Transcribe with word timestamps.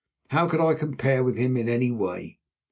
How 0.31 0.47
could 0.47 0.59
I 0.59 0.73
compare 0.73 1.23
with 1.23 1.37
him 1.37 1.55
in 1.55 1.69
any 1.69 1.91
way? 1.91 2.39